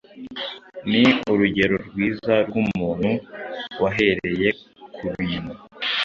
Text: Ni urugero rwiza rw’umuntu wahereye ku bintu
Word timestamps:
Ni 0.89 1.03
urugero 1.31 1.75
rwiza 1.87 2.33
rw’umuntu 2.47 3.09
wahereye 3.81 4.47
ku 4.97 5.05
bintu 5.15 5.53